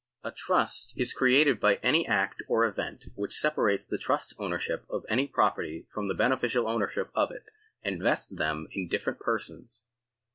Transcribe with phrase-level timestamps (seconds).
[0.23, 5.05] A trust is created by any act or event which separates the trust ownership of
[5.07, 7.51] any property from the beneficial ownership of it,
[7.83, 9.83] and vests them in different persons.